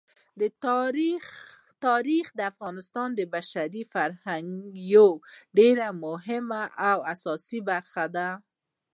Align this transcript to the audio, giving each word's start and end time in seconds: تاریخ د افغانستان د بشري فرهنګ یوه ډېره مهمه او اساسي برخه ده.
تاریخ 1.85 2.25
د 2.37 2.39
افغانستان 2.51 3.09
د 3.15 3.21
بشري 3.33 3.83
فرهنګ 3.93 4.49
یوه 4.93 5.15
ډېره 5.57 5.87
مهمه 6.05 6.63
او 6.89 6.97
اساسي 7.13 7.59
برخه 7.69 8.05
ده. 8.15 8.29